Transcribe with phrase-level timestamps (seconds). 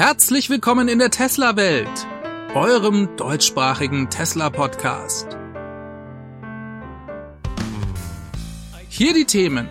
[0.00, 2.06] Herzlich willkommen in der Tesla-Welt,
[2.54, 5.36] eurem deutschsprachigen Tesla-Podcast.
[8.88, 9.68] Hier die Themen.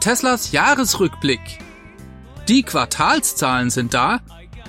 [0.00, 1.58] Teslas Jahresrückblick.
[2.48, 4.22] Die Quartalszahlen sind da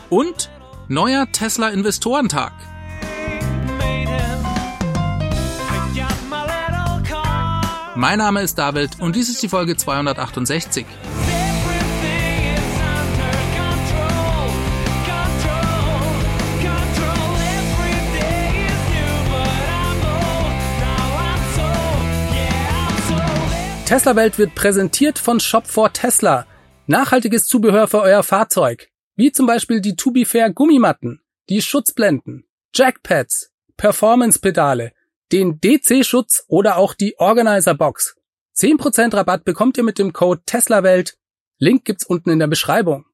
[0.10, 0.52] und
[0.90, 2.52] neuer Tesla-Investorentag.
[7.96, 10.86] Mein Name ist David und dies ist die Folge 268.
[23.86, 26.48] Tesla Welt wird präsentiert von Shop for Tesla.
[26.88, 28.90] Nachhaltiges Zubehör für euer Fahrzeug.
[29.16, 34.92] Wie zum Beispiel die To Be Fair Gummimatten, die Schutzblenden, Jackpads, Performance-Pedale,
[35.32, 38.16] den DC-Schutz oder auch die Organizer-Box.
[38.58, 41.20] 10% Rabatt bekommt ihr mit dem Code TESLAWELT.
[41.60, 43.06] Link gibt's unten in der Beschreibung.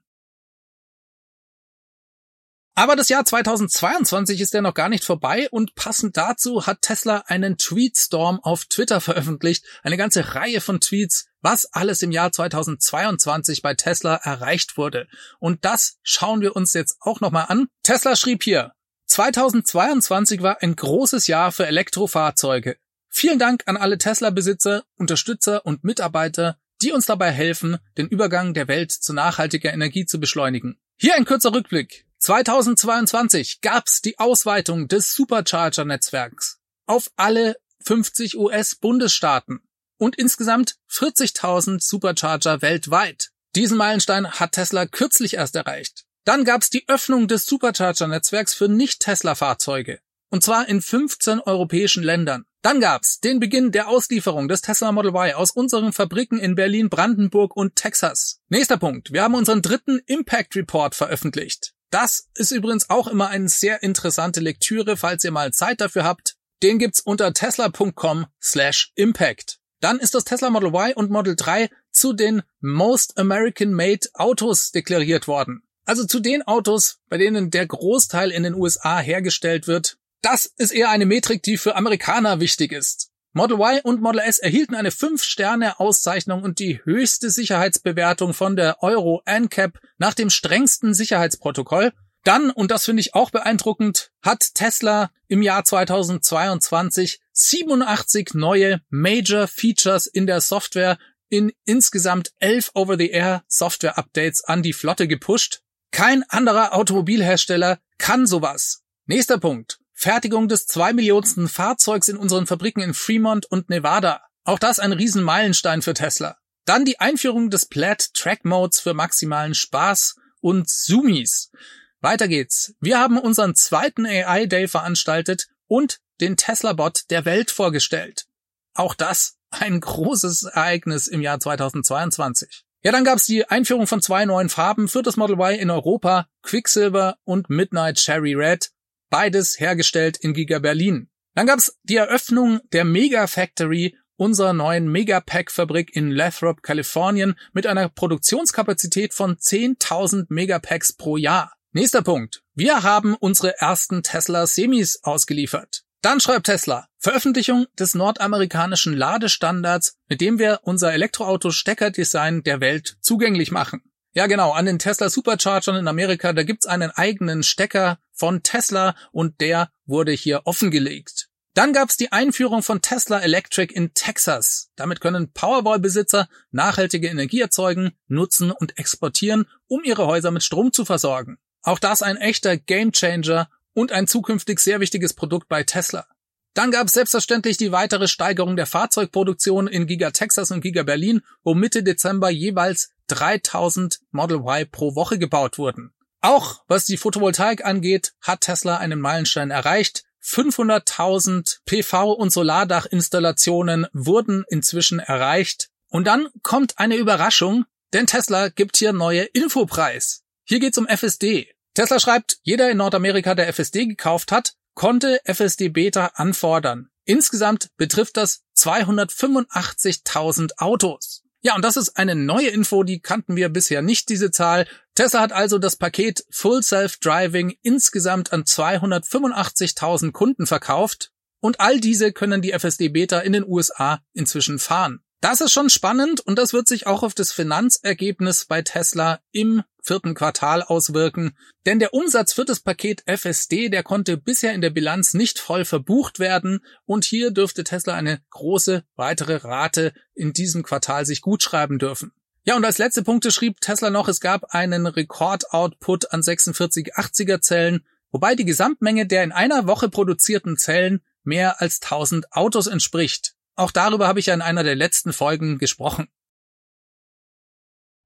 [2.73, 7.23] Aber das Jahr 2022 ist ja noch gar nicht vorbei und passend dazu hat Tesla
[7.27, 13.61] einen Tweetstorm auf Twitter veröffentlicht, eine ganze Reihe von Tweets, was alles im Jahr 2022
[13.61, 15.07] bei Tesla erreicht wurde.
[15.39, 17.67] Und das schauen wir uns jetzt auch nochmal an.
[17.83, 18.71] Tesla schrieb hier,
[19.07, 22.77] 2022 war ein großes Jahr für Elektrofahrzeuge.
[23.09, 28.69] Vielen Dank an alle Tesla-Besitzer, Unterstützer und Mitarbeiter, die uns dabei helfen, den Übergang der
[28.69, 30.79] Welt zu nachhaltiger Energie zu beschleunigen.
[30.97, 32.05] Hier ein kurzer Rückblick.
[32.21, 39.61] 2022 gab's die Ausweitung des Supercharger-Netzwerks auf alle 50 US-Bundesstaaten
[39.97, 43.31] und insgesamt 40.000 Supercharger weltweit.
[43.55, 46.05] Diesen Meilenstein hat Tesla kürzlich erst erreicht.
[46.23, 49.99] Dann gab's die Öffnung des Supercharger-Netzwerks für Nicht-Tesla-Fahrzeuge.
[50.29, 52.45] Und zwar in 15 europäischen Ländern.
[52.61, 56.89] Dann gab's den Beginn der Auslieferung des Tesla Model Y aus unseren Fabriken in Berlin,
[56.89, 58.39] Brandenburg und Texas.
[58.47, 59.11] Nächster Punkt.
[59.11, 61.73] Wir haben unseren dritten Impact Report veröffentlicht.
[61.91, 66.37] Das ist übrigens auch immer eine sehr interessante Lektüre, falls ihr mal Zeit dafür habt.
[66.63, 69.59] Den gibt's unter tesla.com slash impact.
[69.81, 74.71] Dann ist das Tesla Model Y und Model 3 zu den Most American Made Autos
[74.71, 75.63] deklariert worden.
[75.85, 79.97] Also zu den Autos, bei denen der Großteil in den USA hergestellt wird.
[80.21, 83.10] Das ist eher eine Metrik, die für Amerikaner wichtig ist.
[83.33, 89.21] Model Y und Model S erhielten eine 5-Sterne-Auszeichnung und die höchste Sicherheitsbewertung von der Euro
[89.25, 91.93] NCAP nach dem strengsten Sicherheitsprotokoll.
[92.23, 99.47] Dann, und das finde ich auch beeindruckend, hat Tesla im Jahr 2022 87 neue Major
[99.47, 100.97] Features in der Software
[101.29, 105.61] in insgesamt 11 Over-the-Air Software-Updates an die Flotte gepusht.
[105.91, 108.83] Kein anderer Automobilhersteller kann sowas.
[109.05, 109.80] Nächster Punkt.
[110.01, 114.21] Fertigung des zwei Millionsten Fahrzeugs in unseren Fabriken in Fremont und Nevada.
[114.43, 116.37] Auch das ein Riesenmeilenstein für Tesla.
[116.65, 121.51] Dann die Einführung des Plaid Track Modes für maximalen Spaß und Zoomies.
[121.99, 122.73] Weiter geht's.
[122.81, 128.25] Wir haben unseren zweiten AI Day veranstaltet und den Tesla Bot der Welt vorgestellt.
[128.73, 132.63] Auch das ein großes Ereignis im Jahr 2022.
[132.81, 136.25] Ja, dann gab's die Einführung von zwei neuen Farben für das Model Y in Europa,
[136.41, 138.71] Quicksilver und Midnight Cherry Red,
[139.11, 141.09] beides hergestellt in Giga Berlin.
[141.35, 147.89] Dann gab's die Eröffnung der Mega Factory unserer neuen Megapack-Fabrik in Lathrop, Kalifornien mit einer
[147.89, 151.53] Produktionskapazität von 10.000 Megapacks pro Jahr.
[151.71, 152.43] Nächster Punkt.
[152.53, 155.83] Wir haben unsere ersten Tesla Semis ausgeliefert.
[156.01, 163.51] Dann schreibt Tesla, Veröffentlichung des nordamerikanischen Ladestandards, mit dem wir unser Elektroauto-Steckerdesign der Welt zugänglich
[163.51, 163.81] machen.
[164.13, 168.95] Ja genau, an den Tesla Superchargern in Amerika, da gibt's einen eigenen Stecker von Tesla
[169.11, 171.29] und der wurde hier offengelegt.
[171.53, 174.69] Dann gab's die Einführung von Tesla Electric in Texas.
[174.75, 180.85] Damit können Powerwall-Besitzer nachhaltige Energie erzeugen, nutzen und exportieren, um ihre Häuser mit Strom zu
[180.85, 181.37] versorgen.
[181.61, 186.05] Auch das ein echter Gamechanger und ein zukünftig sehr wichtiges Produkt bei Tesla.
[186.53, 191.21] Dann gab es selbstverständlich die weitere Steigerung der Fahrzeugproduktion in Giga Texas und Giga Berlin,
[191.43, 195.93] wo Mitte Dezember jeweils 3000 Model Y pro Woche gebaut wurden.
[196.21, 200.03] Auch was die Photovoltaik angeht, hat Tesla einen Meilenstein erreicht.
[200.23, 205.69] 500.000 PV- und Solardachinstallationen wurden inzwischen erreicht.
[205.89, 210.23] Und dann kommt eine Überraschung, denn Tesla gibt hier neue Infopreis.
[210.43, 211.51] Hier geht's um FSD.
[211.73, 216.89] Tesla schreibt, jeder in Nordamerika, der FSD gekauft hat, konnte FSD Beta anfordern.
[217.05, 221.20] Insgesamt betrifft das 285.000 Autos.
[221.43, 224.67] Ja, und das ist eine neue Info, die kannten wir bisher nicht, diese Zahl.
[224.93, 231.79] Tesla hat also das Paket Full Self Driving insgesamt an 285.000 Kunden verkauft und all
[231.79, 234.99] diese können die FSD Beta in den USA inzwischen fahren.
[235.19, 239.63] Das ist schon spannend und das wird sich auch auf das Finanzergebnis bei Tesla im
[239.81, 241.35] vierten Quartal auswirken,
[241.65, 245.65] denn der Umsatz für das Paket FSD, der konnte bisher in der Bilanz nicht voll
[245.65, 251.79] verbucht werden und hier dürfte Tesla eine große weitere Rate in diesem Quartal sich gutschreiben
[251.79, 252.11] dürfen.
[252.43, 257.85] Ja, und als letzte Punkte schrieb Tesla noch, es gab einen Rekordoutput an 4680er Zellen,
[258.09, 263.35] wobei die Gesamtmenge der in einer Woche produzierten Zellen mehr als 1000 Autos entspricht.
[263.55, 266.07] Auch darüber habe ich ja in einer der letzten Folgen gesprochen.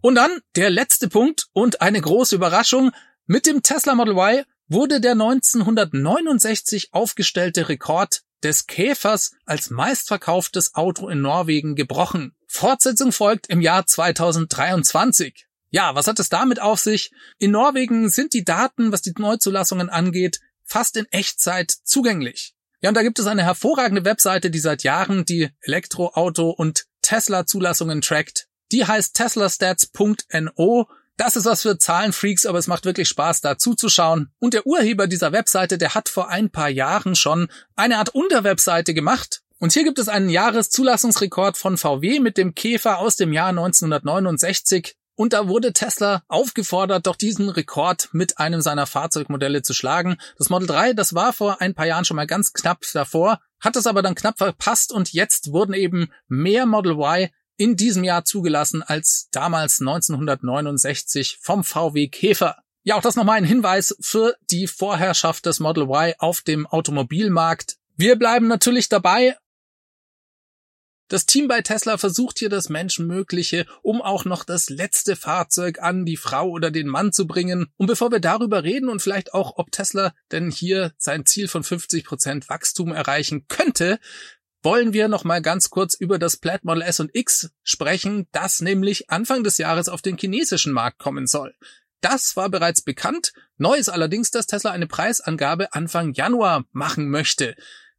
[0.05, 2.91] Und dann der letzte Punkt und eine große Überraschung.
[3.25, 11.09] Mit dem Tesla Model Y wurde der 1969 aufgestellte Rekord des Käfers als meistverkauftes Auto
[11.09, 12.35] in Norwegen gebrochen.
[12.47, 15.47] Fortsetzung folgt im Jahr 2023.
[15.71, 17.09] Ja, was hat es damit auf sich?
[17.39, 22.53] In Norwegen sind die Daten, was die Neuzulassungen angeht, fast in Echtzeit zugänglich.
[22.79, 28.01] Ja, und da gibt es eine hervorragende Webseite, die seit Jahren die Elektroauto- und Tesla-Zulassungen
[28.01, 28.49] trackt.
[28.75, 30.87] Die heißt teslastats.no.
[31.15, 34.33] Das ist was für Zahlenfreaks, aber es macht wirklich Spaß, da zuzuschauen.
[34.39, 38.93] Und der Urheber dieser Webseite, der hat vor ein paar Jahren schon eine Art Unterwebseite
[38.93, 39.43] gemacht.
[39.59, 44.97] Und hier gibt es einen Jahreszulassungsrekord von VW mit dem Käfer aus dem Jahr 1969.
[45.15, 50.17] Und da wurde Tesla aufgefordert, doch diesen Rekord mit einem seiner Fahrzeugmodelle zu schlagen.
[50.37, 53.77] Das Model 3, das war vor ein paar Jahren schon mal ganz knapp davor, hat
[53.77, 58.25] es aber dann knapp verpasst und jetzt wurden eben mehr Model Y in diesem Jahr
[58.25, 62.57] zugelassen als damals 1969 vom VW Käfer.
[62.83, 67.77] Ja, auch das nochmal ein Hinweis für die Vorherrschaft des Model Y auf dem Automobilmarkt.
[67.95, 69.35] Wir bleiben natürlich dabei
[71.07, 76.03] Das Team bei Tesla versucht hier das Menschenmögliche, um auch noch das letzte Fahrzeug an
[76.03, 77.67] die Frau oder den Mann zu bringen.
[77.77, 81.63] Und bevor wir darüber reden und vielleicht auch, ob Tesla denn hier sein Ziel von
[81.63, 83.99] 50 Prozent Wachstum erreichen könnte,
[84.65, 88.61] wollen wir noch mal ganz kurz über das Plaid Model S und X sprechen, das
[88.61, 91.53] nämlich Anfang des Jahres auf den chinesischen Markt kommen soll.
[92.01, 93.31] Das war bereits bekannt.
[93.57, 97.55] Neu ist allerdings, dass Tesla eine Preisangabe Anfang Januar machen möchte.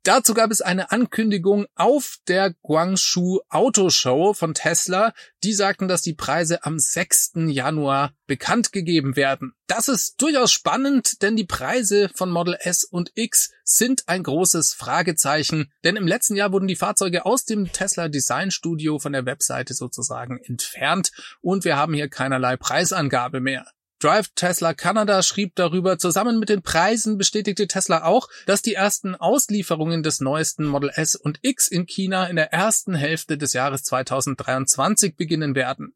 [0.07, 5.13] Dazu gab es eine Ankündigung auf der Guangzhou Auto Show von Tesla.
[5.43, 7.33] Die sagten, dass die Preise am 6.
[7.49, 9.55] Januar bekannt gegeben werden.
[9.67, 14.75] Das ist durchaus spannend, denn die Preise von Model S und X sind ein großes
[14.75, 19.27] Fragezeichen, denn im letzten Jahr wurden die Fahrzeuge aus dem Tesla Design Studio von der
[19.27, 21.11] Webseite sozusagen entfernt
[21.41, 23.67] und wir haben hier keinerlei Preisangabe mehr.
[23.99, 29.15] Drive Tesla Canada schrieb darüber, zusammen mit den Preisen bestätigte Tesla auch, dass die ersten
[29.15, 33.85] Auslieferungen des neuesten Model S und X in China in der ersten Hälfte des Jahres
[33.85, 35.95] 2023 beginnen werden,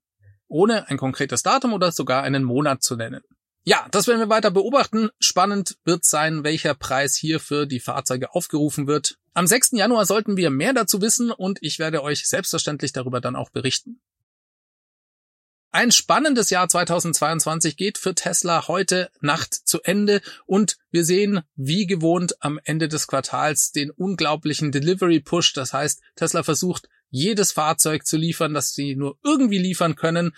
[0.49, 3.21] ohne ein konkretes Datum oder sogar einen Monat zu nennen.
[3.65, 5.11] Ja, das werden wir weiter beobachten.
[5.19, 9.19] Spannend wird sein, welcher Preis hier für die Fahrzeuge aufgerufen wird.
[9.35, 9.73] Am 6.
[9.73, 14.01] Januar sollten wir mehr dazu wissen und ich werde euch selbstverständlich darüber dann auch berichten.
[15.73, 21.87] Ein spannendes Jahr 2022 geht für Tesla heute Nacht zu Ende und wir sehen wie
[21.87, 25.53] gewohnt am Ende des Quartals den unglaublichen Delivery Push.
[25.53, 30.35] Das heißt, Tesla versucht jedes Fahrzeug zu liefern, das sie nur irgendwie liefern können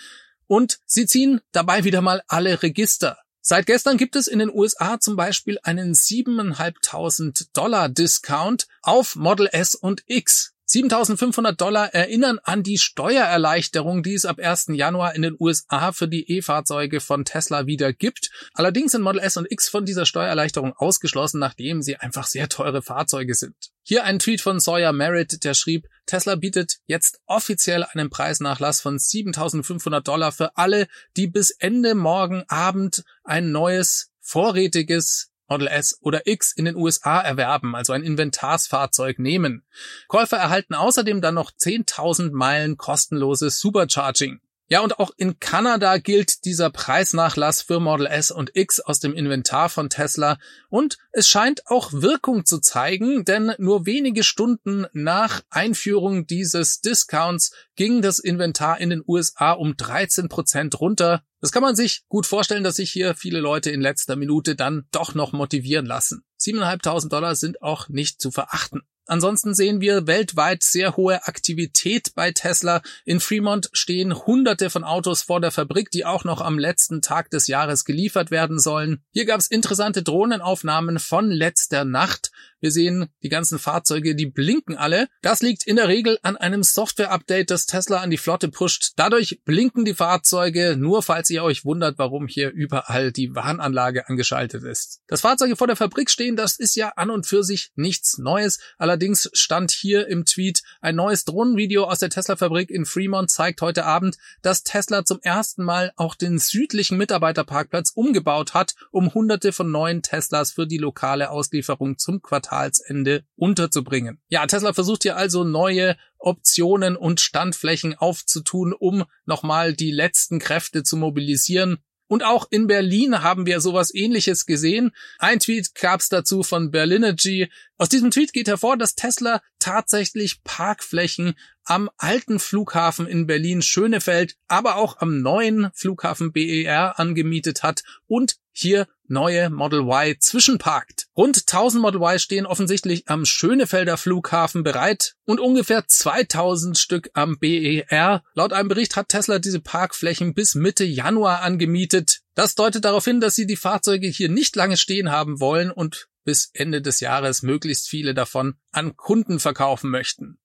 [0.48, 3.16] und sie ziehen dabei wieder mal alle Register.
[3.40, 9.48] Seit gestern gibt es in den USA zum Beispiel einen 7.500 Dollar Discount auf Model
[9.50, 10.51] S und X.
[10.72, 14.68] 7500 Dollar erinnern an die Steuererleichterung, die es ab 1.
[14.72, 18.30] Januar in den USA für die E-Fahrzeuge von Tesla wieder gibt.
[18.54, 22.80] Allerdings sind Model S und X von dieser Steuererleichterung ausgeschlossen, nachdem sie einfach sehr teure
[22.80, 23.54] Fahrzeuge sind.
[23.82, 28.98] Hier ein Tweet von Sawyer Merritt, der schrieb, Tesla bietet jetzt offiziell einen Preisnachlass von
[28.98, 30.88] 7500 Dollar für alle,
[31.18, 37.20] die bis Ende morgen Abend ein neues vorrätiges Model S oder X in den USA
[37.20, 39.64] erwerben, also ein Inventarsfahrzeug nehmen.
[40.08, 44.40] Käufer erhalten außerdem dann noch 10.000 Meilen kostenloses Supercharging.
[44.72, 49.12] Ja, und auch in Kanada gilt dieser Preisnachlass für Model S und X aus dem
[49.12, 50.38] Inventar von Tesla
[50.70, 57.52] und es scheint auch Wirkung zu zeigen, denn nur wenige Stunden nach Einführung dieses Discounts
[57.76, 61.22] ging das Inventar in den USA um 13 Prozent runter.
[61.42, 64.86] Das kann man sich gut vorstellen, dass sich hier viele Leute in letzter Minute dann
[64.90, 66.24] doch noch motivieren lassen.
[66.40, 68.80] 7.500 Dollar sind auch nicht zu verachten.
[69.06, 72.82] Ansonsten sehen wir weltweit sehr hohe Aktivität bei Tesla.
[73.04, 77.30] In Fremont stehen hunderte von Autos vor der Fabrik, die auch noch am letzten Tag
[77.30, 79.02] des Jahres geliefert werden sollen.
[79.12, 82.30] Hier gab es interessante Drohnenaufnahmen von letzter Nacht.
[82.62, 85.08] Wir sehen die ganzen Fahrzeuge, die blinken alle.
[85.20, 88.92] Das liegt in der Regel an einem Software-Update, das Tesla an die Flotte pusht.
[88.94, 94.62] Dadurch blinken die Fahrzeuge, nur falls ihr euch wundert, warum hier überall die Warnanlage angeschaltet
[94.62, 95.00] ist.
[95.08, 98.60] Das Fahrzeuge vor der Fabrik stehen, das ist ja an und für sich nichts Neues.
[98.78, 103.86] Allerdings stand hier im Tweet ein neues Drohnenvideo aus der Tesla-Fabrik in Fremont zeigt heute
[103.86, 109.72] Abend, dass Tesla zum ersten Mal auch den südlichen Mitarbeiterparkplatz umgebaut hat, um hunderte von
[109.72, 114.20] neuen Teslas für die lokale Auslieferung zum Quartal Quartalsende unterzubringen.
[114.28, 120.82] Ja, Tesla versucht hier also neue Optionen und Standflächen aufzutun, um nochmal die letzten Kräfte
[120.82, 121.78] zu mobilisieren.
[122.08, 124.90] Und auch in Berlin haben wir sowas ähnliches gesehen.
[125.18, 127.50] Ein Tweet gab's dazu von Berlinergy.
[127.78, 134.36] Aus diesem Tweet geht hervor, dass Tesla tatsächlich Parkflächen am alten Flughafen in Berlin Schönefeld,
[134.46, 141.06] aber auch am neuen Flughafen BER angemietet hat und hier neue Model Y zwischenparkt.
[141.16, 147.38] Rund 1000 Model Y stehen offensichtlich am Schönefelder Flughafen bereit und ungefähr 2000 Stück am
[147.38, 148.22] BER.
[148.34, 152.20] Laut einem Bericht hat Tesla diese Parkflächen bis Mitte Januar angemietet.
[152.34, 156.08] Das deutet darauf hin, dass sie die Fahrzeuge hier nicht lange stehen haben wollen und
[156.24, 160.38] bis Ende des Jahres möglichst viele davon an Kunden verkaufen möchten.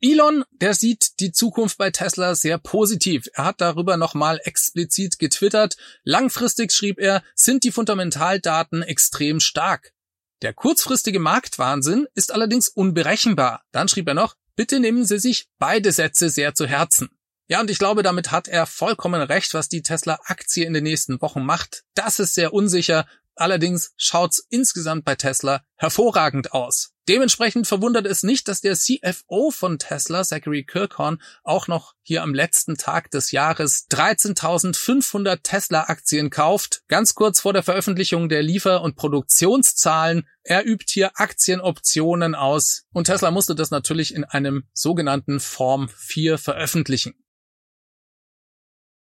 [0.00, 3.28] Elon, der sieht die Zukunft bei Tesla sehr positiv.
[3.34, 5.76] Er hat darüber nochmal explizit getwittert.
[6.04, 9.92] Langfristig schrieb er, sind die Fundamentaldaten extrem stark.
[10.40, 13.62] Der kurzfristige Marktwahnsinn ist allerdings unberechenbar.
[13.72, 17.10] Dann schrieb er noch, bitte nehmen Sie sich beide Sätze sehr zu Herzen.
[17.50, 21.20] Ja, und ich glaube, damit hat er vollkommen recht, was die Tesla-Aktie in den nächsten
[21.22, 21.84] Wochen macht.
[21.94, 23.06] Das ist sehr unsicher.
[23.36, 26.90] Allerdings schaut's insgesamt bei Tesla hervorragend aus.
[27.08, 32.34] Dementsprechend verwundert es nicht, dass der CFO von Tesla, Zachary Kirkhorn, auch noch hier am
[32.34, 36.82] letzten Tag des Jahres 13.500 Tesla-Aktien kauft.
[36.88, 40.28] Ganz kurz vor der Veröffentlichung der Liefer- und Produktionszahlen.
[40.42, 46.36] Er übt hier Aktienoptionen aus und Tesla musste das natürlich in einem sogenannten Form 4
[46.36, 47.14] veröffentlichen.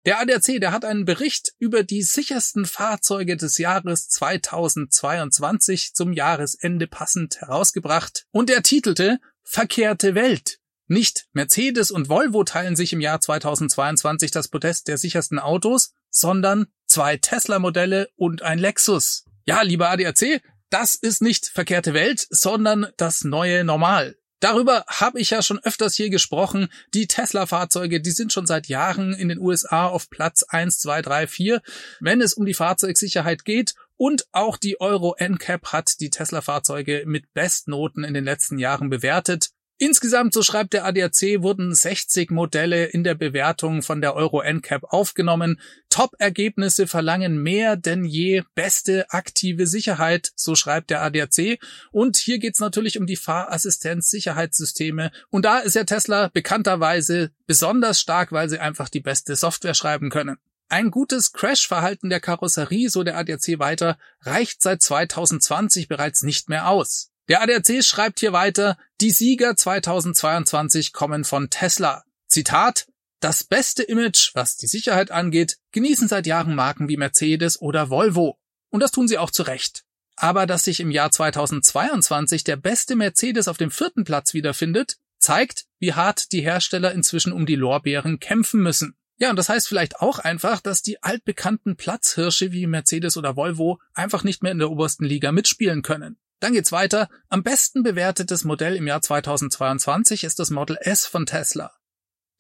[0.06, 6.88] Der ADAC, der hat einen Bericht über die sichersten Fahrzeuge des Jahres 2022 zum Jahresende
[6.88, 10.60] passend herausgebracht und der titelte Verkehrte Welt.
[10.88, 16.68] Nicht Mercedes und Volvo teilen sich im Jahr 2022 das Podest der sichersten Autos, sondern
[16.86, 19.26] zwei Tesla-Modelle und ein Lexus.
[19.46, 24.16] Ja, lieber ADAC, das ist nicht verkehrte Welt, sondern das neue Normal.
[24.40, 26.70] Darüber habe ich ja schon öfters hier gesprochen.
[26.94, 31.28] Die Tesla-Fahrzeuge, die sind schon seit Jahren in den USA auf Platz 1, 2, 3,
[31.28, 31.62] 4,
[32.00, 33.76] wenn es um die Fahrzeugsicherheit geht.
[33.98, 39.50] Und auch die Euro NCAP hat die Tesla-Fahrzeuge mit Bestnoten in den letzten Jahren bewertet.
[39.82, 44.84] Insgesamt, so schreibt der ADAC, wurden 60 Modelle in der Bewertung von der Euro NCAP
[44.84, 45.58] aufgenommen.
[45.90, 51.60] Top-Ergebnisse verlangen mehr denn je beste aktive Sicherheit, so schreibt der ADAC.
[51.92, 55.12] Und hier geht's natürlich um die Fahrassistenz-Sicherheitssysteme.
[55.30, 60.10] Und da ist ja Tesla bekannterweise besonders stark, weil sie einfach die beste Software schreiben
[60.10, 60.36] können.
[60.68, 66.68] Ein gutes Crash-Verhalten der Karosserie, so der ADAC weiter, reicht seit 2020 bereits nicht mehr
[66.68, 67.09] aus.
[67.30, 72.04] Der ADAC schreibt hier weiter, die Sieger 2022 kommen von Tesla.
[72.28, 72.88] Zitat,
[73.20, 78.40] das beste Image, was die Sicherheit angeht, genießen seit Jahren Marken wie Mercedes oder Volvo.
[78.72, 79.84] Und das tun sie auch zu Recht.
[80.16, 85.66] Aber dass sich im Jahr 2022 der beste Mercedes auf dem vierten Platz wiederfindet, zeigt,
[85.78, 88.96] wie hart die Hersteller inzwischen um die Lorbeeren kämpfen müssen.
[89.18, 93.80] Ja, und das heißt vielleicht auch einfach, dass die altbekannten Platzhirsche wie Mercedes oder Volvo
[93.94, 96.18] einfach nicht mehr in der obersten Liga mitspielen können.
[96.40, 97.10] Dann geht's weiter.
[97.28, 101.74] Am besten bewertetes Modell im Jahr 2022 ist das Model S von Tesla.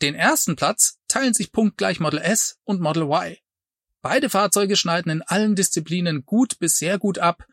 [0.02, 3.36] Den ersten Platz teilen sich punktgleich Model S und Model Y.
[4.02, 7.46] Beide Fahrzeuge schneiden in allen Disziplinen gut bis sehr gut ab.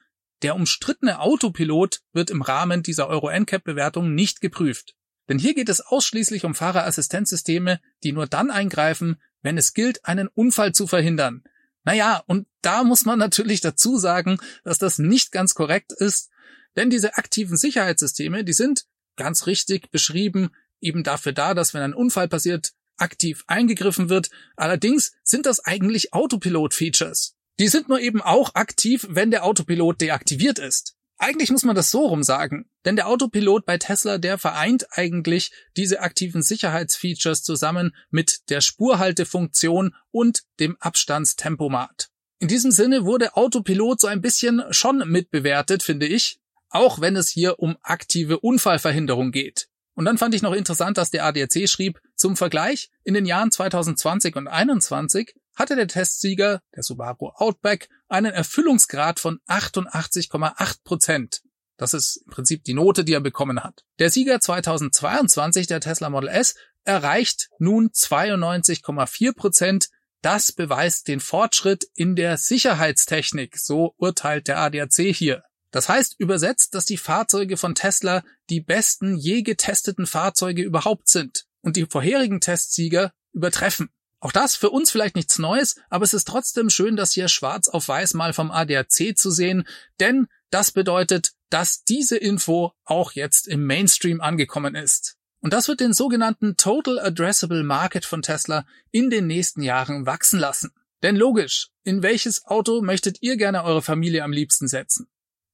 [0.42, 4.94] Der umstrittene Autopilot wird im Rahmen dieser Euro NCAP Bewertung nicht geprüft.
[5.28, 10.28] Denn hier geht es ausschließlich um Fahrerassistenzsysteme, die nur dann eingreifen, wenn es gilt, einen
[10.28, 11.42] Unfall zu verhindern.
[11.82, 16.30] Naja, und da muss man natürlich dazu sagen, dass das nicht ganz korrekt ist,
[16.76, 18.84] denn diese aktiven Sicherheitssysteme, die sind
[19.16, 24.30] ganz richtig beschrieben, eben dafür da, dass wenn ein Unfall passiert, aktiv eingegriffen wird.
[24.56, 27.34] Allerdings sind das eigentlich Autopilot-Features.
[27.58, 30.94] Die sind nur eben auch aktiv, wenn der Autopilot deaktiviert ist.
[31.18, 35.50] Eigentlich muss man das so rum sagen, denn der Autopilot bei Tesla, der vereint eigentlich
[35.74, 42.10] diese aktiven Sicherheitsfeatures zusammen mit der Spurhaltefunktion und dem Abstandstempomat.
[42.38, 46.38] In diesem Sinne wurde Autopilot so ein bisschen schon mitbewertet, finde ich,
[46.70, 49.68] auch wenn es hier um aktive Unfallverhinderung geht.
[49.94, 53.50] Und dann fand ich noch interessant, dass der ADAC schrieb, zum Vergleich, in den Jahren
[53.50, 61.42] 2020 und 2021 hatte der Testsieger, der Subaru Outback, einen Erfüllungsgrad von 88,8 Prozent.
[61.78, 63.84] Das ist im Prinzip die Note, die er bekommen hat.
[63.98, 69.88] Der Sieger 2022, der Tesla Model S, erreicht nun 92,4 Prozent.
[70.22, 75.42] Das beweist den Fortschritt in der Sicherheitstechnik, so urteilt der ADAC hier.
[75.76, 81.44] Das heißt übersetzt, dass die Fahrzeuge von Tesla die besten je getesteten Fahrzeuge überhaupt sind
[81.60, 83.90] und die vorherigen Testsieger übertreffen.
[84.18, 87.68] Auch das für uns vielleicht nichts Neues, aber es ist trotzdem schön, das hier schwarz
[87.68, 89.68] auf weiß mal vom ADAC zu sehen,
[90.00, 95.16] denn das bedeutet, dass diese Info auch jetzt im Mainstream angekommen ist.
[95.42, 100.40] Und das wird den sogenannten Total Addressable Market von Tesla in den nächsten Jahren wachsen
[100.40, 100.72] lassen.
[101.02, 105.06] Denn logisch, in welches Auto möchtet ihr gerne eure Familie am liebsten setzen?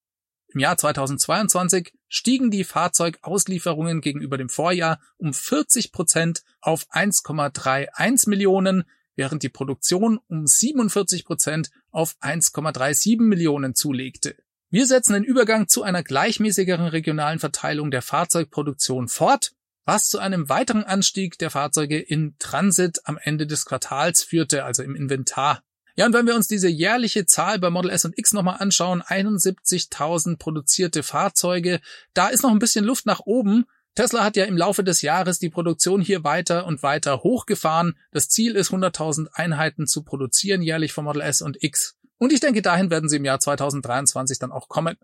[0.49, 8.83] Im Jahr 2022 stiegen die Fahrzeugauslieferungen gegenüber dem Vorjahr um 40 Prozent auf 1,31 Millionen,
[9.15, 14.35] während die Produktion um 47 Prozent auf 1,37 Millionen zulegte.
[14.71, 19.53] Wir setzen den Übergang zu einer gleichmäßigeren regionalen Verteilung der Fahrzeugproduktion fort,
[19.85, 24.83] was zu einem weiteren Anstieg der Fahrzeuge in Transit am Ende des Quartals führte, also
[24.83, 25.63] im Inventar.
[25.97, 29.03] Ja, und wenn wir uns diese jährliche Zahl bei Model S und X nochmal anschauen,
[29.03, 31.81] 71.000 produzierte Fahrzeuge,
[32.15, 33.65] da ist noch ein bisschen Luft nach oben.
[33.95, 37.97] Tesla hat ja im Laufe des Jahres die Produktion hier weiter und weiter hochgefahren.
[38.11, 41.97] Das Ziel ist 100.000 Einheiten zu produzieren jährlich von Model S und X.
[42.19, 44.97] Und ich denke, dahin werden sie im Jahr 2023 dann auch kommen.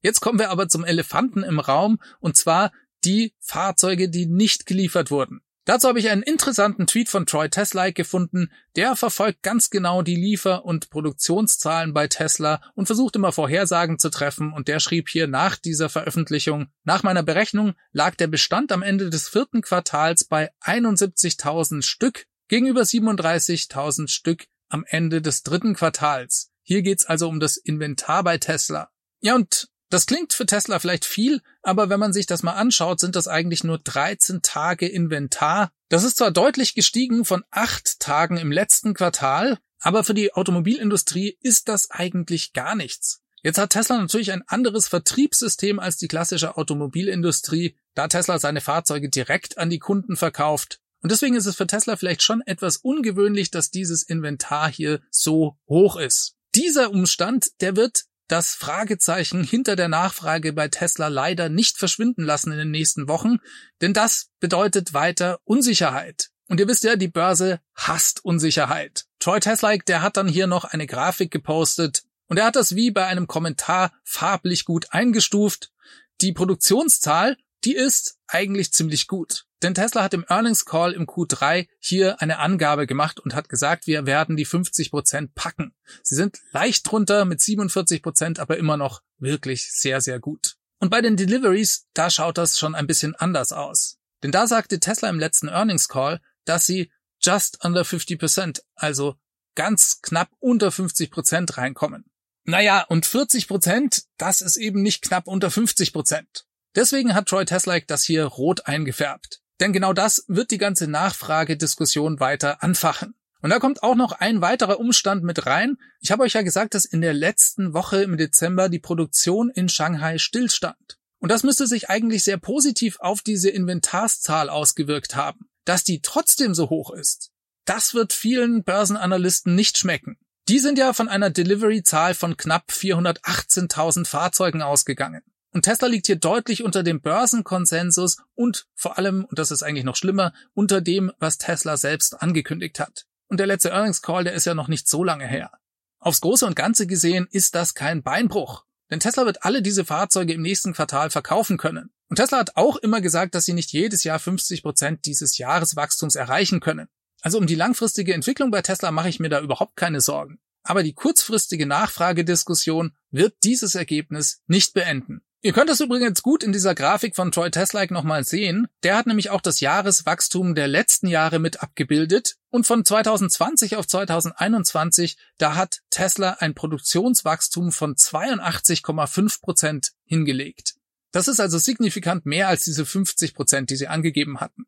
[0.00, 2.72] Jetzt kommen wir aber zum Elefanten im Raum, und zwar
[3.04, 5.42] die Fahrzeuge, die nicht geliefert wurden.
[5.68, 8.50] Dazu habe ich einen interessanten Tweet von Troy Tesla gefunden.
[8.74, 14.08] Der verfolgt ganz genau die Liefer- und Produktionszahlen bei Tesla und versucht immer Vorhersagen zu
[14.08, 14.54] treffen.
[14.54, 19.10] Und der schrieb hier nach dieser Veröffentlichung, nach meiner Berechnung lag der Bestand am Ende
[19.10, 26.50] des vierten Quartals bei 71.000 Stück gegenüber 37.000 Stück am Ende des dritten Quartals.
[26.62, 28.88] Hier geht's also um das Inventar bei Tesla.
[29.20, 33.00] Ja, und das klingt für Tesla vielleicht viel, aber wenn man sich das mal anschaut,
[33.00, 35.70] sind das eigentlich nur 13 Tage Inventar.
[35.88, 41.38] Das ist zwar deutlich gestiegen von 8 Tagen im letzten Quartal, aber für die Automobilindustrie
[41.40, 43.22] ist das eigentlich gar nichts.
[43.42, 49.08] Jetzt hat Tesla natürlich ein anderes Vertriebssystem als die klassische Automobilindustrie, da Tesla seine Fahrzeuge
[49.08, 50.80] direkt an die Kunden verkauft.
[51.00, 55.56] Und deswegen ist es für Tesla vielleicht schon etwas ungewöhnlich, dass dieses Inventar hier so
[55.68, 56.34] hoch ist.
[56.56, 62.52] Dieser Umstand, der wird das Fragezeichen hinter der Nachfrage bei Tesla leider nicht verschwinden lassen
[62.52, 63.38] in den nächsten Wochen,
[63.80, 66.28] denn das bedeutet weiter Unsicherheit.
[66.46, 69.06] Und ihr wisst ja, die Börse hasst Unsicherheit.
[69.18, 72.90] Troy Teslaik, der hat dann hier noch eine Grafik gepostet und er hat das wie
[72.90, 75.72] bei einem Kommentar farblich gut eingestuft.
[76.20, 79.47] Die Produktionszahl, die ist eigentlich ziemlich gut.
[79.62, 83.86] Denn Tesla hat im Earnings Call im Q3 hier eine Angabe gemacht und hat gesagt,
[83.86, 85.74] wir werden die 50 Prozent packen.
[86.02, 90.56] Sie sind leicht drunter mit 47 Prozent, aber immer noch wirklich sehr, sehr gut.
[90.78, 93.98] Und bei den Deliveries, da schaut das schon ein bisschen anders aus.
[94.22, 99.16] Denn da sagte Tesla im letzten Earnings Call, dass sie just under 50 Prozent, also
[99.56, 102.04] ganz knapp unter 50 Prozent reinkommen.
[102.44, 106.46] Naja, und 40 Prozent, das ist eben nicht knapp unter 50 Prozent.
[106.74, 109.42] Deswegen hat Troy Teslaik das hier rot eingefärbt.
[109.60, 113.14] Denn genau das wird die ganze Nachfragediskussion weiter anfachen.
[113.40, 115.76] Und da kommt auch noch ein weiterer Umstand mit rein.
[116.00, 119.68] Ich habe euch ja gesagt, dass in der letzten Woche im Dezember die Produktion in
[119.68, 120.98] Shanghai stillstand.
[121.20, 125.48] Und das müsste sich eigentlich sehr positiv auf diese Inventarszahl ausgewirkt haben.
[125.64, 127.30] Dass die trotzdem so hoch ist,
[127.64, 130.18] das wird vielen Börsenanalysten nicht schmecken.
[130.48, 135.22] Die sind ja von einer Delivery-Zahl von knapp 418.000 Fahrzeugen ausgegangen.
[135.58, 139.82] Und Tesla liegt hier deutlich unter dem Börsenkonsensus und vor allem, und das ist eigentlich
[139.82, 143.06] noch schlimmer, unter dem, was Tesla selbst angekündigt hat.
[143.26, 145.50] Und der letzte Earnings Call, der ist ja noch nicht so lange her.
[145.98, 148.66] Aufs Große und Ganze gesehen ist das kein Beinbruch.
[148.88, 151.90] Denn Tesla wird alle diese Fahrzeuge im nächsten Quartal verkaufen können.
[152.08, 156.14] Und Tesla hat auch immer gesagt, dass sie nicht jedes Jahr 50 Prozent dieses Jahreswachstums
[156.14, 156.86] erreichen können.
[157.20, 160.38] Also um die langfristige Entwicklung bei Tesla mache ich mir da überhaupt keine Sorgen.
[160.62, 165.22] Aber die kurzfristige Nachfragediskussion wird dieses Ergebnis nicht beenden.
[165.48, 168.68] Ihr könnt das übrigens gut in dieser Grafik von Troy Teslaik nochmal sehen.
[168.82, 172.36] Der hat nämlich auch das Jahreswachstum der letzten Jahre mit abgebildet.
[172.50, 180.74] Und von 2020 auf 2021, da hat Tesla ein Produktionswachstum von 82,5 Prozent hingelegt.
[181.12, 184.66] Das ist also signifikant mehr als diese 50 Prozent, die sie angegeben hatten.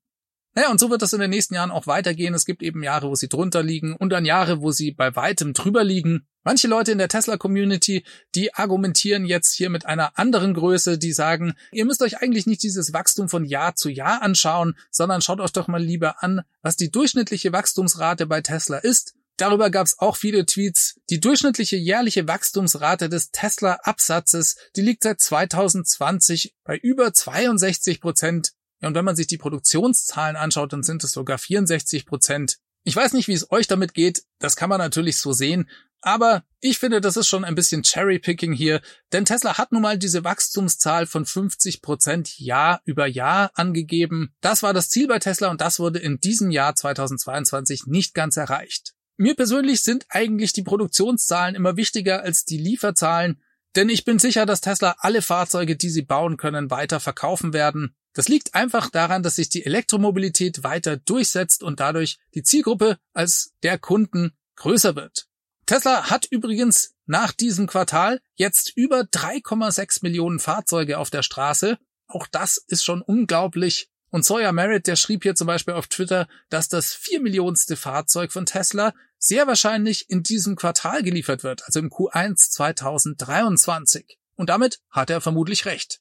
[0.54, 2.34] Naja, und so wird das in den nächsten Jahren auch weitergehen.
[2.34, 5.52] Es gibt eben Jahre, wo sie drunter liegen und dann Jahre, wo sie bei weitem
[5.52, 6.26] drüber liegen.
[6.42, 11.54] Manche Leute in der Tesla-Community, die argumentieren jetzt hier mit einer anderen Größe, die sagen,
[11.70, 15.52] ihr müsst euch eigentlich nicht dieses Wachstum von Jahr zu Jahr anschauen, sondern schaut euch
[15.52, 19.14] doch mal lieber an, was die durchschnittliche Wachstumsrate bei Tesla ist.
[19.36, 21.00] Darüber gab es auch viele Tweets.
[21.08, 28.52] Die durchschnittliche jährliche Wachstumsrate des Tesla-Absatzes, die liegt seit 2020 bei über 62 Prozent.
[28.80, 32.58] Ja, und wenn man sich die Produktionszahlen anschaut, dann sind es sogar 64 Prozent.
[32.84, 35.68] Ich weiß nicht, wie es euch damit geht, das kann man natürlich so sehen,
[36.02, 38.80] aber ich finde, das ist schon ein bisschen Cherrypicking hier,
[39.12, 44.34] denn Tesla hat nun mal diese Wachstumszahl von 50 Prozent Jahr über Jahr angegeben.
[44.40, 48.36] Das war das Ziel bei Tesla und das wurde in diesem Jahr 2022 nicht ganz
[48.36, 48.94] erreicht.
[49.16, 53.42] Mir persönlich sind eigentlich die Produktionszahlen immer wichtiger als die Lieferzahlen,
[53.76, 57.94] denn ich bin sicher, dass Tesla alle Fahrzeuge, die sie bauen können, weiter verkaufen werden.
[58.12, 63.52] Das liegt einfach daran, dass sich die Elektromobilität weiter durchsetzt und dadurch die Zielgruppe als
[63.62, 65.28] der Kunden größer wird.
[65.66, 71.78] Tesla hat übrigens nach diesem Quartal jetzt über 3,6 Millionen Fahrzeuge auf der Straße.
[72.08, 73.88] Auch das ist schon unglaublich.
[74.10, 78.32] Und Sawyer Merritt, der schrieb hier zum Beispiel auf Twitter, dass das vier Millionste Fahrzeug
[78.32, 84.18] von Tesla sehr wahrscheinlich in diesem Quartal geliefert wird, also im Q1 2023.
[84.34, 86.00] Und damit hat er vermutlich recht.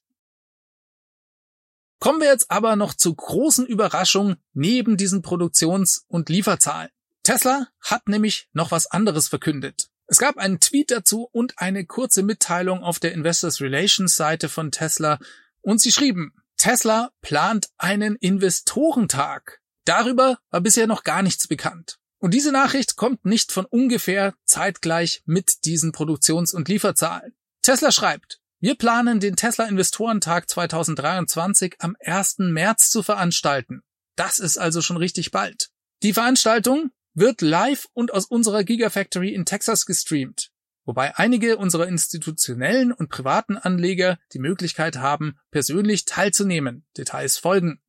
[2.00, 6.88] Kommen wir jetzt aber noch zur großen Überraschung neben diesen Produktions- und Lieferzahlen.
[7.22, 9.90] Tesla hat nämlich noch was anderes verkündet.
[10.06, 14.72] Es gab einen Tweet dazu und eine kurze Mitteilung auf der Investors Relations Seite von
[14.72, 15.18] Tesla
[15.60, 19.60] und sie schrieben, Tesla plant einen Investorentag.
[19.84, 21.98] Darüber war bisher noch gar nichts bekannt.
[22.18, 27.34] Und diese Nachricht kommt nicht von ungefähr zeitgleich mit diesen Produktions- und Lieferzahlen.
[27.62, 32.40] Tesla schreibt, wir planen den Tesla Investorentag 2023 am 1.
[32.40, 33.80] März zu veranstalten.
[34.16, 35.70] Das ist also schon richtig bald.
[36.02, 40.50] Die Veranstaltung wird live und aus unserer Gigafactory in Texas gestreamt,
[40.84, 46.84] wobei einige unserer institutionellen und privaten Anleger die Möglichkeit haben, persönlich teilzunehmen.
[46.98, 47.80] Details folgen.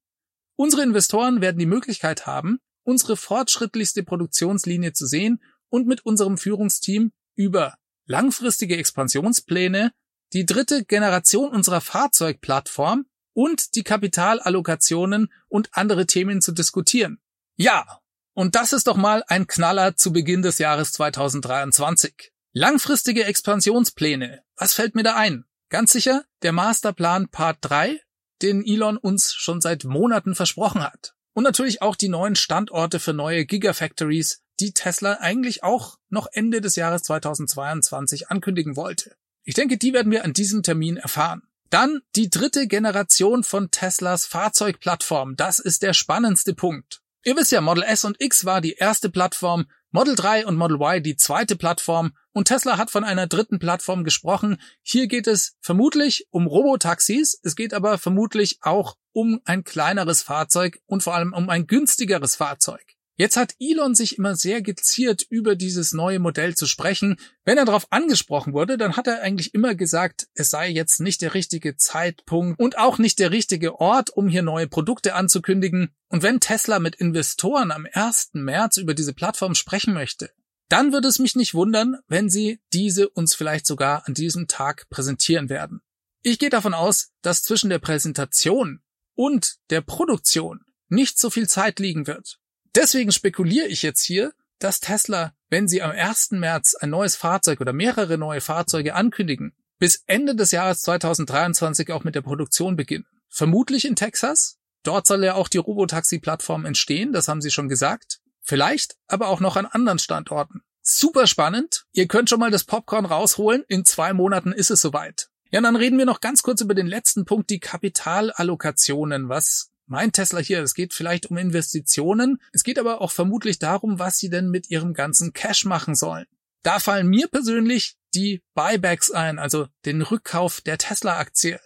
[0.55, 7.11] Unsere Investoren werden die Möglichkeit haben, unsere fortschrittlichste Produktionslinie zu sehen und mit unserem Führungsteam
[7.35, 9.91] über langfristige Expansionspläne
[10.33, 17.21] die dritte Generation unserer Fahrzeugplattform und die Kapitalallokationen und andere Themen zu diskutieren.
[17.55, 18.01] Ja,
[18.33, 22.31] und das ist doch mal ein Knaller zu Beginn des Jahres 2023.
[22.53, 24.43] Langfristige Expansionspläne.
[24.55, 25.45] Was fällt mir da ein?
[25.69, 28.01] Ganz sicher der Masterplan Part 3,
[28.41, 31.13] den Elon uns schon seit Monaten versprochen hat.
[31.33, 36.59] Und natürlich auch die neuen Standorte für neue Gigafactories, die Tesla eigentlich auch noch Ende
[36.59, 39.15] des Jahres 2022 ankündigen wollte.
[39.43, 41.43] Ich denke, die werden wir an diesem Termin erfahren.
[41.69, 45.35] Dann die dritte Generation von Teslas Fahrzeugplattform.
[45.35, 47.01] Das ist der spannendste Punkt.
[47.23, 50.77] Ihr wisst ja, Model S und X war die erste Plattform, Model 3 und Model
[50.77, 54.59] Y die zweite Plattform und Tesla hat von einer dritten Plattform gesprochen.
[54.81, 60.79] Hier geht es vermutlich um Robotaxis, es geht aber vermutlich auch um ein kleineres Fahrzeug
[60.87, 62.95] und vor allem um ein günstigeres Fahrzeug.
[63.21, 67.17] Jetzt hat Elon sich immer sehr geziert, über dieses neue Modell zu sprechen.
[67.45, 71.21] Wenn er darauf angesprochen wurde, dann hat er eigentlich immer gesagt, es sei jetzt nicht
[71.21, 75.91] der richtige Zeitpunkt und auch nicht der richtige Ort, um hier neue Produkte anzukündigen.
[76.07, 78.31] Und wenn Tesla mit Investoren am 1.
[78.33, 80.31] März über diese Plattform sprechen möchte,
[80.67, 84.89] dann würde es mich nicht wundern, wenn sie diese uns vielleicht sogar an diesem Tag
[84.89, 85.81] präsentieren werden.
[86.23, 88.81] Ich gehe davon aus, dass zwischen der Präsentation
[89.13, 92.40] und der Produktion nicht so viel Zeit liegen wird.
[92.75, 96.31] Deswegen spekuliere ich jetzt hier, dass Tesla, wenn sie am 1.
[96.31, 102.03] März ein neues Fahrzeug oder mehrere neue Fahrzeuge ankündigen, bis Ende des Jahres 2023 auch
[102.03, 103.07] mit der Produktion beginnen.
[103.29, 104.57] Vermutlich in Texas.
[104.83, 108.19] Dort soll ja auch die Robotaxi-Plattform entstehen, das haben sie schon gesagt.
[108.41, 110.61] Vielleicht aber auch noch an anderen Standorten.
[110.81, 111.85] Super spannend.
[111.93, 113.63] Ihr könnt schon mal das Popcorn rausholen.
[113.67, 115.29] In zwei Monaten ist es soweit.
[115.51, 119.29] Ja, dann reden wir noch ganz kurz über den letzten Punkt, die Kapitalallokationen.
[119.29, 120.63] Was meint Tesla hier?
[120.63, 122.41] Es geht vielleicht um Investitionen.
[122.53, 126.25] Es geht aber auch vermutlich darum, was sie denn mit ihrem ganzen Cash machen sollen.
[126.63, 131.59] Da fallen mir persönlich die Buybacks ein, also den Rückkauf der Tesla-Aktie.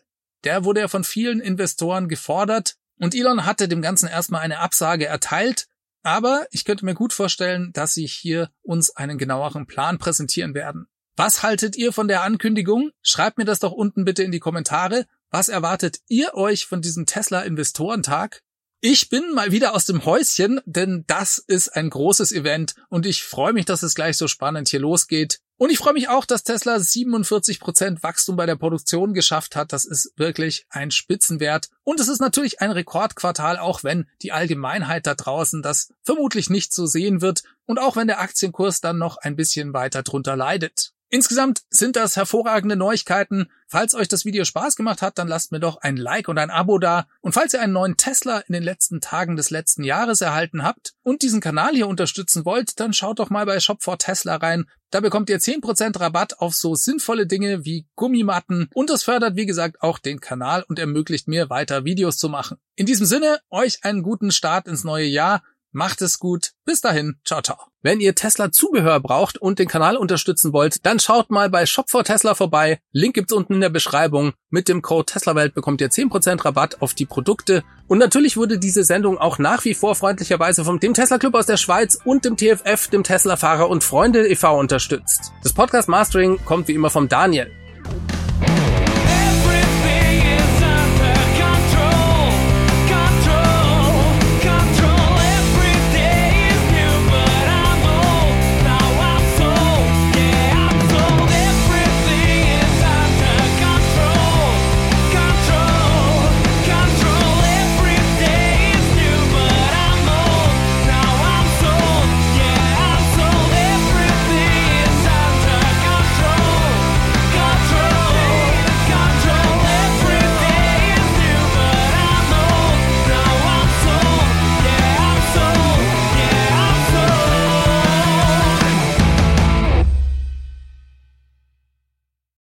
[0.43, 5.05] Der wurde ja von vielen Investoren gefordert und Elon hatte dem Ganzen erstmal eine Absage
[5.05, 5.67] erteilt.
[6.01, 10.87] Aber ich könnte mir gut vorstellen, dass sie hier uns einen genaueren Plan präsentieren werden.
[11.15, 12.91] Was haltet ihr von der Ankündigung?
[13.01, 15.05] Schreibt mir das doch unten bitte in die Kommentare.
[15.31, 18.41] Was erwartet ihr euch von diesem Tesla Investorentag?
[18.81, 23.23] Ich bin mal wieder aus dem Häuschen, denn das ist ein großes Event und ich
[23.23, 25.39] freue mich, dass es gleich so spannend hier losgeht.
[25.57, 29.71] Und ich freue mich auch, dass Tesla 47 Prozent Wachstum bei der Produktion geschafft hat.
[29.71, 31.69] Das ist wirklich ein Spitzenwert.
[31.83, 36.73] Und es ist natürlich ein Rekordquartal, auch wenn die Allgemeinheit da draußen das vermutlich nicht
[36.73, 40.91] so sehen wird und auch wenn der Aktienkurs dann noch ein bisschen weiter drunter leidet.
[41.09, 43.49] Insgesamt sind das hervorragende Neuigkeiten.
[43.67, 46.49] Falls euch das Video Spaß gemacht hat, dann lasst mir doch ein Like und ein
[46.49, 47.07] Abo da.
[47.21, 50.93] Und falls ihr einen neuen Tesla in den letzten Tagen des letzten Jahres erhalten habt
[51.03, 54.65] und diesen Kanal hier unterstützen wollt, dann schaut doch mal bei Shop for Tesla rein.
[54.91, 59.45] Da bekommt ihr 10% Rabatt auf so sinnvolle Dinge wie Gummimatten und das fördert, wie
[59.45, 62.57] gesagt, auch den Kanal und ermöglicht mir weiter Videos zu machen.
[62.75, 65.43] In diesem Sinne, euch einen guten Start ins neue Jahr.
[65.75, 66.51] Macht es gut.
[66.63, 67.17] Bis dahin.
[67.25, 67.57] Ciao, ciao.
[67.81, 71.89] Wenn ihr Tesla Zubehör braucht und den Kanal unterstützen wollt, dann schaut mal bei Shop
[71.89, 72.79] for Tesla vorbei.
[72.93, 74.31] Link gibt's unten in der Beschreibung.
[74.49, 77.65] Mit dem Code TeslaWelt bekommt ihr 10% Rabatt auf die Produkte.
[77.87, 81.45] Und natürlich wurde diese Sendung auch nach wie vor freundlicherweise vom dem Tesla Club aus
[81.45, 84.57] der Schweiz und dem TFF, dem Tesla Fahrer und Freunde e.V.
[84.57, 85.33] unterstützt.
[85.43, 87.51] Das Podcast Mastering kommt wie immer vom Daniel.